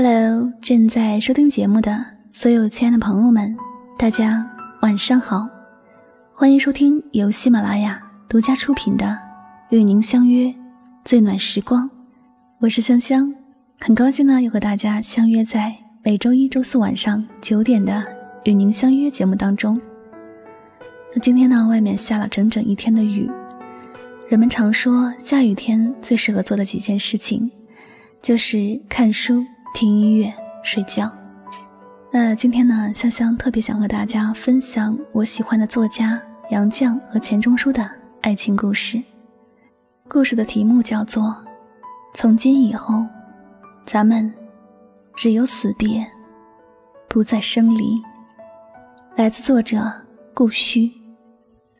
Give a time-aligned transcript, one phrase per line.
[0.00, 3.56] Hello，正在收听节目的所有亲爱的朋友们，
[3.98, 4.48] 大家
[4.80, 5.48] 晚上好，
[6.32, 9.06] 欢迎收听由喜马拉雅独家出品的
[9.70, 10.54] 《与您相约
[11.04, 11.82] 最暖时光》，
[12.60, 13.34] 我是香香，
[13.80, 17.92] 很高兴呢又和大家相约在每周一周四晚上九点的
[18.44, 19.80] 《与您相约》节目当中。
[21.12, 23.28] 那今天呢，外面下了整整一天的雨，
[24.28, 27.50] 人们常说下雨天最适合做的几件事情，
[28.22, 29.44] 就是看书。
[29.78, 31.08] 听音乐、睡觉。
[32.10, 36.20] 那今天呢，香香特别想和大家分享我喜欢的作家
[36.50, 37.88] 杨绛和钱钟书的
[38.20, 39.00] 爱情故事。
[40.08, 41.22] 故事的题目叫做
[42.12, 43.06] 《从今以后，
[43.86, 44.34] 咱们
[45.14, 46.04] 只有死别，
[47.08, 47.84] 不再生离》，
[49.14, 49.80] 来自作者
[50.34, 50.90] 顾虚。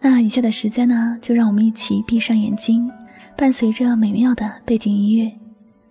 [0.00, 2.90] 那以下的时间呢，就让我们一起闭上眼睛，
[3.36, 5.32] 伴随着美妙的背景音乐，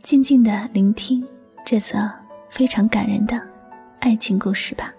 [0.02, 1.26] 静静的聆听。
[1.66, 1.98] 这则
[2.50, 3.42] 非常感人的
[4.00, 4.94] 爱情故事吧。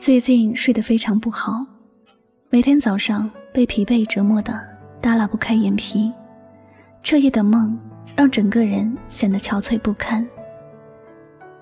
[0.00, 1.64] 最近睡得非常不好，
[2.50, 4.52] 每天早上被疲惫折磨的
[5.00, 6.12] 耷拉不开眼皮，
[7.04, 7.78] 彻夜的梦
[8.16, 10.28] 让整个人显得憔悴不堪。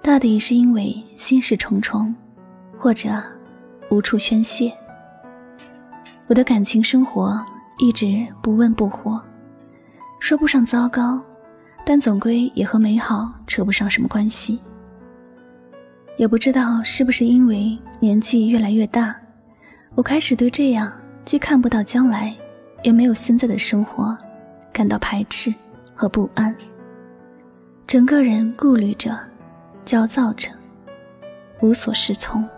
[0.03, 2.12] 大抵是因为心事重重，
[2.77, 3.08] 或者
[3.89, 4.72] 无处宣泄。
[6.27, 7.41] 我的感情生活
[7.78, 9.23] 一直不温不火，
[10.19, 11.20] 说不上糟糕，
[11.86, 14.58] 但总归也和美好扯不上什么关系。
[16.17, 19.14] 也不知道是不是因为年纪越来越大，
[19.95, 20.92] 我开始对这样
[21.25, 22.34] 既看不到将来，
[22.83, 24.19] 也没有现在的生活
[24.73, 25.55] 感到排斥
[25.95, 26.53] 和不安，
[27.86, 29.17] 整个人顾虑着。
[29.84, 30.48] 焦躁着，
[31.61, 32.48] 无所适从。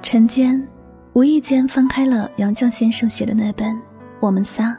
[0.00, 0.66] 晨间，
[1.12, 3.74] 无意间翻开了杨绛先生写的那本
[4.20, 4.70] 《我们仨》，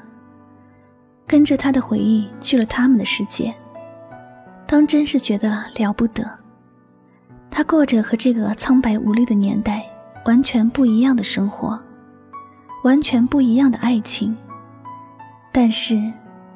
[1.27, 3.53] 跟着他的回忆去了他们的世界。
[4.67, 6.27] 当真是觉得了不得。
[7.51, 9.83] 他过着和这个苍白无力的年代
[10.25, 11.79] 完全不一样的生活，
[12.83, 14.35] 完全不一样的爱情，
[15.51, 15.95] 但是。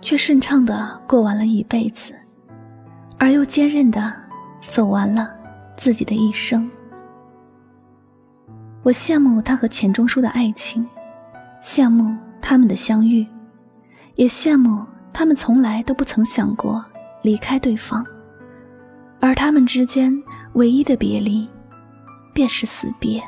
[0.01, 2.13] 却顺畅的过完了一辈子，
[3.17, 4.13] 而又坚韧的
[4.67, 5.33] 走完了
[5.75, 6.69] 自己的一生。
[8.81, 10.87] 我羡慕他和钱钟书的爱情，
[11.61, 13.27] 羡慕他们的相遇，
[14.15, 16.83] 也羡慕他们从来都不曾想过
[17.21, 18.05] 离开对方，
[19.19, 20.11] 而他们之间
[20.53, 21.47] 唯一的别离，
[22.33, 23.21] 便是死别。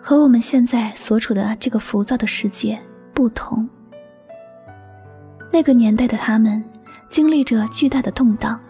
[0.00, 2.78] 和我们现在所处的这个浮躁的世界
[3.12, 3.68] 不同。
[5.54, 6.64] 那个年代的他们，
[7.08, 8.60] 经历着巨大的动荡，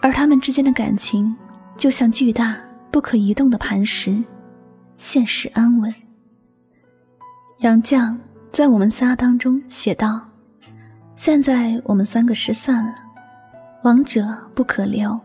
[0.00, 1.36] 而他们之间的感情，
[1.76, 2.56] 就像巨大
[2.90, 4.16] 不可移动的磐石，
[4.96, 5.94] 现实安稳。
[7.58, 8.16] 杨绛
[8.50, 10.26] 在我们仨当中写道
[11.14, 12.94] ：“现在我们三个失散了，
[13.82, 15.20] 亡者不可留，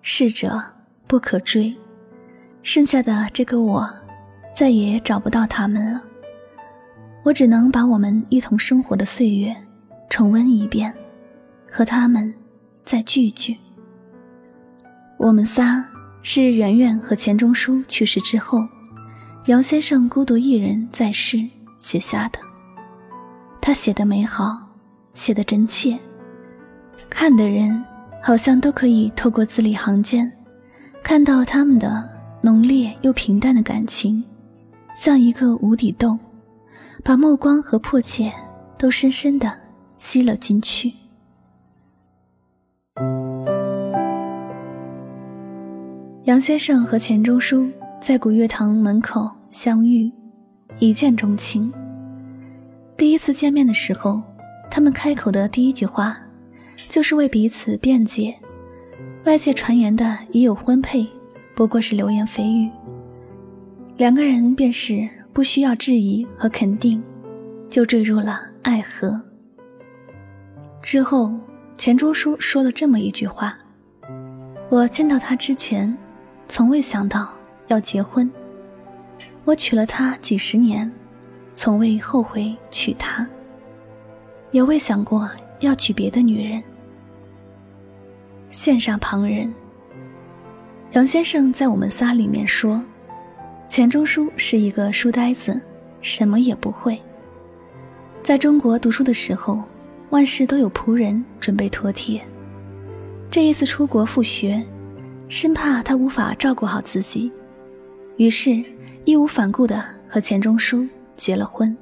[0.00, 0.62] 逝者
[1.08, 1.76] 不可追，
[2.62, 3.92] 剩下的这个我，
[4.54, 6.00] 再也找不到他们了。
[7.24, 9.52] 我只能把我们一同生活的岁月。”
[10.10, 10.92] 重温一遍，
[11.70, 12.34] 和他们
[12.84, 13.56] 再聚聚。
[15.16, 15.82] 我们仨
[16.20, 18.66] 是圆圆和钱钟书去世之后，
[19.46, 21.38] 杨先生孤独一人在世
[21.78, 22.40] 写下的。
[23.60, 24.58] 他写的美好，
[25.14, 25.96] 写的真切，
[27.08, 27.82] 看的人
[28.20, 30.30] 好像都可以透过字里行间，
[31.04, 32.06] 看到他们的
[32.42, 34.24] 浓烈又平淡的感情，
[34.92, 36.18] 像一个无底洞，
[37.04, 38.32] 把目光和迫切
[38.76, 39.69] 都深深的。
[40.00, 40.92] 吸了进去。
[46.24, 47.68] 杨先生和钱钟书
[48.00, 50.10] 在古月堂门口相遇，
[50.78, 51.72] 一见钟情。
[52.96, 54.22] 第一次见面的时候，
[54.70, 56.18] 他们开口的第一句话，
[56.88, 58.34] 就是为彼此辩解。
[59.24, 61.06] 外界传言的已有婚配，
[61.54, 62.70] 不过是流言蜚语。
[63.96, 67.02] 两个人便是不需要质疑和肯定，
[67.68, 69.20] 就坠入了爱河。
[70.82, 71.30] 之后，
[71.76, 73.56] 钱钟书说了这么一句话
[74.70, 75.94] ：“我见到他之前，
[76.48, 77.28] 从未想到
[77.66, 78.28] 要结婚。
[79.44, 80.90] 我娶了她几十年，
[81.54, 83.26] 从未后悔娶她，
[84.52, 85.30] 也未想过
[85.60, 86.62] 要娶别的女人。”
[88.50, 89.52] 羡煞旁人。
[90.92, 92.82] 杨先生在我们仨里面说，
[93.68, 95.60] 钱钟书是一个书呆子，
[96.00, 97.00] 什么也不会。
[98.22, 99.62] 在中国读书的时候。
[100.10, 102.20] 万事都有仆人准备妥帖，
[103.30, 104.60] 这一次出国复学，
[105.28, 107.30] 生怕他无法照顾好自己，
[108.16, 108.62] 于是
[109.04, 110.84] 义无反顾地和钱钟书
[111.16, 111.76] 结了婚，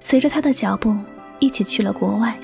[0.00, 0.96] 随着他的脚步
[1.40, 2.34] 一起去了国外。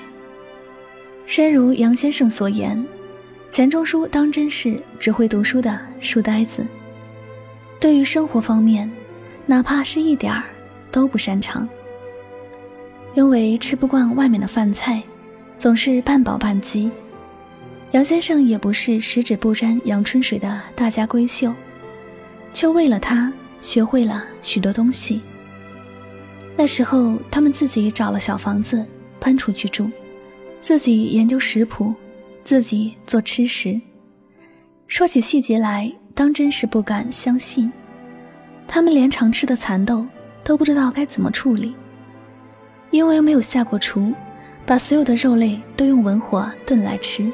[1.25, 2.83] 深如杨先生所言，
[3.49, 6.63] 钱钟书当真是只会读书的书呆子，
[7.79, 8.89] 对于生活方面，
[9.47, 10.43] 哪怕是一点儿
[10.91, 11.67] 都不擅长。
[13.13, 15.01] 因为吃不惯外面的饭菜，
[15.57, 16.89] 总是半饱半饥。
[17.91, 21.51] 杨先生也不是十指不沾阳春水的大家闺秀，
[22.53, 25.21] 却为了他学会了许多东西。
[26.55, 28.85] 那时候，他们自己找了小房子
[29.19, 29.89] 搬出去住，
[30.59, 31.93] 自己研究食谱，
[32.43, 33.79] 自己做吃食。
[34.87, 37.71] 说起细节来，当真是不敢相信。
[38.67, 40.05] 他们连常吃的蚕豆
[40.43, 41.75] 都不知道该怎么处理，
[42.91, 44.13] 因为没有下过厨，
[44.65, 47.31] 把所有的肉类都用文火炖来吃。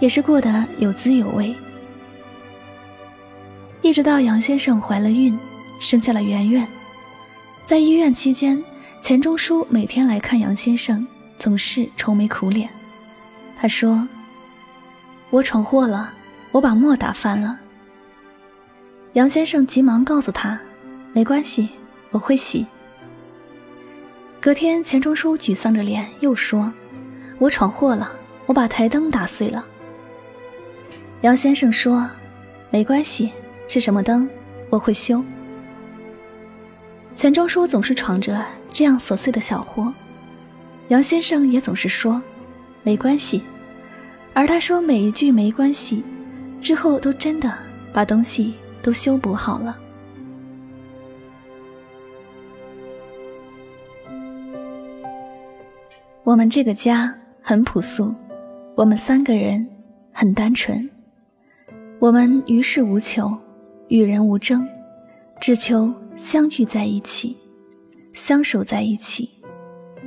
[0.00, 1.54] 也是过得有滋有味，
[3.80, 5.38] 一直到杨先生怀了孕，
[5.80, 6.66] 生下了圆圆。
[7.64, 8.62] 在医院期间，
[9.00, 11.06] 钱钟书每天来看杨先生，
[11.38, 12.68] 总是愁眉苦脸。
[13.56, 14.06] 他说
[15.30, 16.12] ：“我闯祸了，
[16.50, 17.58] 我把墨打翻了。”
[19.14, 20.60] 杨先生急忙告诉他
[21.14, 21.68] ：“没关系，
[22.10, 22.66] 我会洗。”
[24.44, 26.70] 隔天，钱钟书沮丧着脸又说
[27.40, 28.12] ：“我闯祸了，
[28.44, 29.64] 我把台灯打碎了。”
[31.24, 32.06] 杨先生说
[32.68, 33.32] ：“没关系，
[33.68, 34.28] 是什么灯，
[34.68, 35.24] 我会修。”
[37.16, 39.90] 钱钟书总是闯着这样琐碎的小祸，
[40.88, 42.20] 杨先生也总是说
[42.84, 43.40] ：“没关系。”
[44.34, 46.04] 而他说每一句“没关系”
[46.60, 47.50] 之后，都真的
[47.94, 48.52] 把东西
[48.82, 49.74] 都修补好了。
[56.24, 58.14] 我们这个家很朴素，
[58.74, 59.66] 我们三个人
[60.10, 60.88] 很单纯。
[61.98, 63.30] 我们于事无求，
[63.88, 64.66] 与人无争，
[65.38, 67.36] 只求相聚在一起，
[68.14, 69.28] 相守在一起，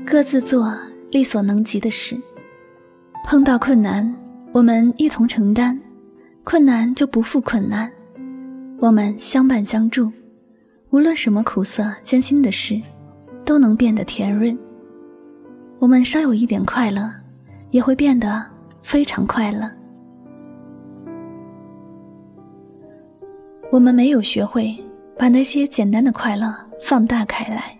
[0.04, 0.76] 各自做
[1.12, 2.18] 力所能及的事。
[3.24, 4.12] 碰到困难，
[4.52, 5.80] 我们一同承担，
[6.44, 7.92] 困难就不负困难。
[8.80, 10.12] 我们相伴相助，
[10.90, 12.82] 无论什么苦涩艰辛的事，
[13.46, 14.58] 都能变得甜润。
[15.80, 17.10] 我们稍有一点快乐，
[17.70, 18.44] 也会变得
[18.82, 19.70] 非常快乐。
[23.72, 24.76] 我们没有学会
[25.18, 27.78] 把那些简单的快乐放大开来，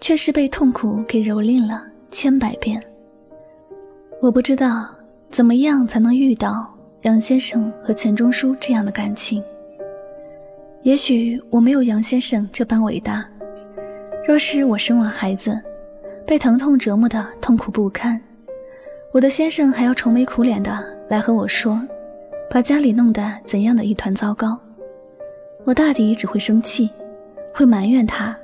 [0.00, 2.82] 却是被痛苦给蹂躏了千百遍。
[4.22, 4.88] 我不知道
[5.30, 9.42] 怎么样才能遇到杨先生和钱钟书这样的感情。
[10.82, 13.28] 也许我没有杨先生这般伟大。
[14.26, 15.60] 若是我生完孩子，
[16.28, 18.20] 被疼痛折磨的痛苦不堪，
[19.12, 20.78] 我的先生还要愁眉苦脸的
[21.08, 21.80] 来和我说，
[22.50, 24.60] 把家里弄得怎样的一团糟糕。
[25.64, 26.90] 我大抵只会生气，
[27.54, 28.36] 会埋怨他，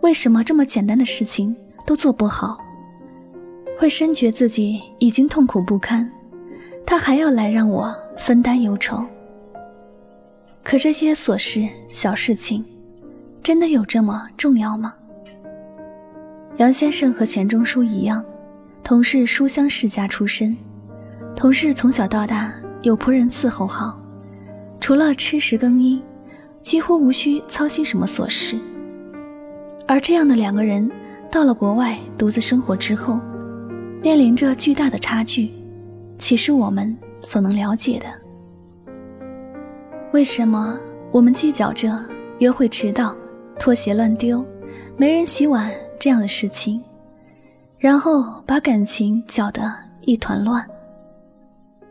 [0.00, 2.58] 为什么这么简单的事情都做不好，
[3.78, 6.10] 会深觉自己已经痛苦不堪，
[6.86, 9.04] 他还要来让我分担忧愁。
[10.64, 12.64] 可这些琐事小事情，
[13.42, 14.94] 真的有这么重要吗？
[16.60, 18.22] 杨先生和钱钟书一样，
[18.84, 20.54] 同是书香世家出身，
[21.34, 22.52] 同是从小到大
[22.82, 23.98] 有仆人伺候好，
[24.78, 26.02] 除了吃食更衣。
[26.62, 28.58] 几乎无需操心什么琐事，
[29.88, 30.90] 而这样的两个人
[31.30, 33.18] 到了国外独自生活之后，
[34.02, 35.50] 面临着巨大的差距，
[36.18, 38.06] 岂是我们所能了解的？
[40.12, 40.78] 为什么
[41.10, 41.98] 我们计较着
[42.40, 43.16] 约会迟到、
[43.58, 44.44] 拖鞋乱丢、
[44.98, 46.82] 没人洗碗这样的事情，
[47.78, 50.66] 然后把感情搅得一团乱？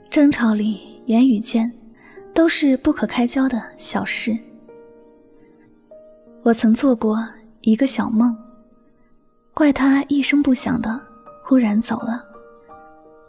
[0.10, 1.72] 争吵里、言语间，
[2.34, 4.36] 都是不可开交的小事。
[6.42, 7.24] 我曾做过
[7.62, 8.36] 一个小梦，
[9.54, 11.00] 怪他一声不响的
[11.46, 12.26] 忽然走了。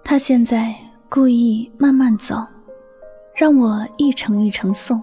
[0.03, 0.75] 他现在
[1.11, 2.43] 故意慢慢走，
[3.35, 5.03] 让我一程一程送，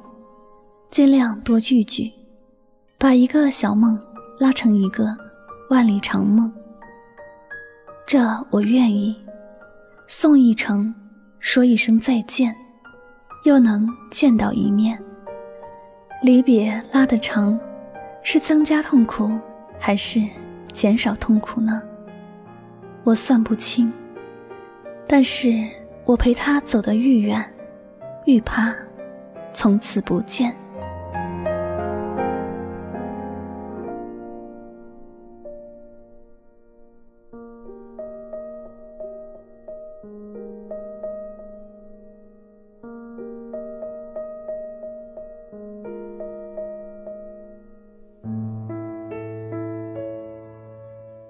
[0.89, 2.11] 尽量多聚聚，
[2.97, 4.01] 把一个小梦
[4.39, 5.15] 拉成一个
[5.69, 6.51] 万里长梦。
[8.05, 8.19] 这
[8.49, 9.15] 我愿意，
[10.07, 10.93] 送一程，
[11.39, 12.55] 说一声再见，
[13.43, 14.97] 又能见到一面。
[16.21, 17.59] 离别拉得长。
[18.29, 19.39] 是增加痛苦，
[19.79, 20.21] 还是
[20.73, 21.81] 减少痛苦呢？
[23.05, 23.89] 我算不清。
[25.07, 25.65] 但是
[26.03, 27.41] 我陪他走得愈远，
[28.25, 28.75] 愈怕
[29.53, 30.53] 从此不见。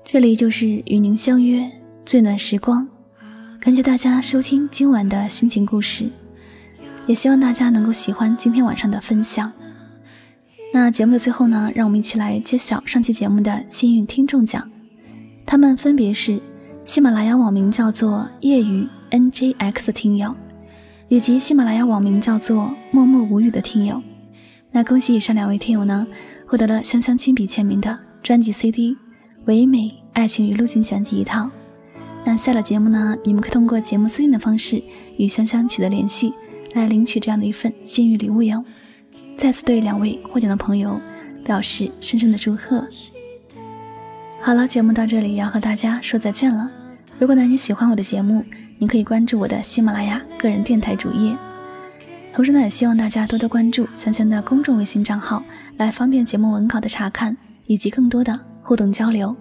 [0.09, 1.69] 这里就是与您相约
[2.05, 2.87] 最暖时光，
[3.59, 6.09] 感谢大家收听今晚的心情故事，
[7.05, 9.51] 也希望大家能够喜欢今天晚上的分享。
[10.73, 14.71] 那节目的最后呢，让我们一起来揭晓上期节目的幸运听众奖，
[15.45, 16.39] 他们分别是
[16.85, 20.33] 喜马拉雅网名叫做业余 NJX 的听友，
[21.09, 24.01] 以及喜马拉雅网名叫做默默无语的听友。
[24.71, 26.07] 那恭喜以上两位听友呢，
[26.45, 28.95] 获得了香香亲笔签名的专辑 CD。
[29.47, 31.49] 唯美爱情与路径选集一套。
[32.25, 34.83] 那下了节目呢，你们可以通过节目私信的方式
[35.17, 36.33] 与香香取得联系，
[36.73, 38.63] 来领取这样的一份幸运礼物哟。
[39.37, 40.99] 再次对两位获奖的朋友
[41.45, 42.85] 表示深深的祝贺。
[44.41, 46.69] 好了，节目到这里要和大家说再见了。
[47.17, 48.43] 如果呢你喜欢我的节目，
[48.77, 51.33] 您可以关注我的喜马拉雅个人电台主页。
[52.33, 55.41] 同时呢，也希望大家多多关注香香的公众微信账号，
[55.77, 57.35] 来方便节目文稿的查看
[57.65, 58.46] 以及更多的。
[58.67, 59.33] 互动交流，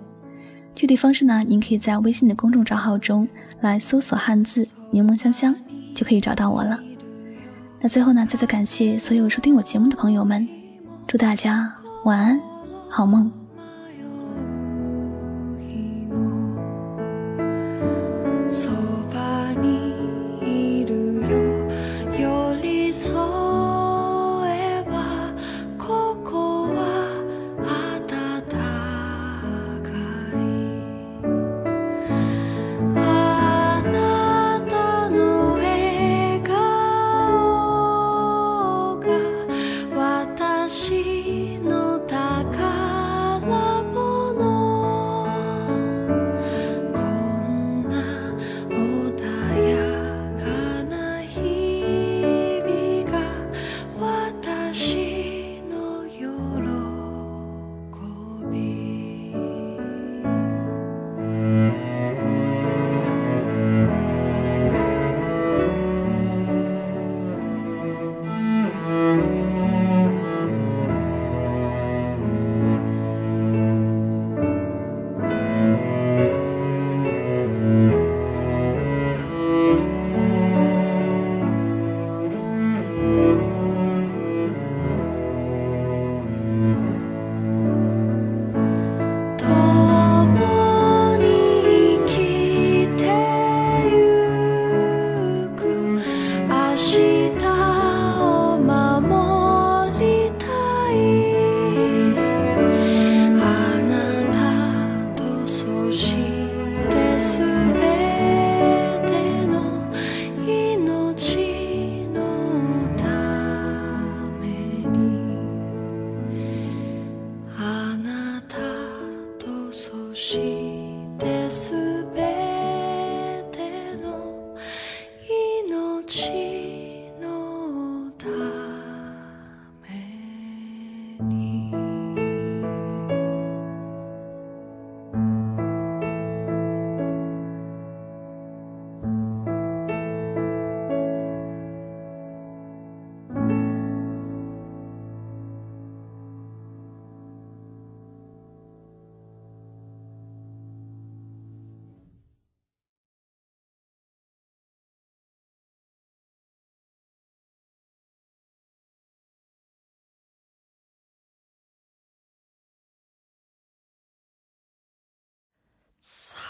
[0.73, 1.43] 具体方式呢？
[1.43, 3.27] 您可以在微信的公众账号中
[3.61, 5.53] 来搜索汉字“柠檬香香”，
[5.97, 6.79] 就可以找到我了。
[7.81, 10.49] 那最后呢，再次感谢所有收听我节目的朋友们，
[11.09, 12.41] 祝大家晚安，
[12.89, 13.46] 好梦。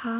[0.03, 0.11] 他